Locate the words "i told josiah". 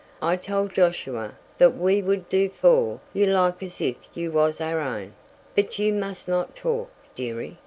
0.19-1.33